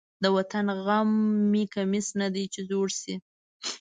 [0.23, 1.09] د وطن غم
[1.51, 3.15] مې کمیس نه دی چې زوړ شي.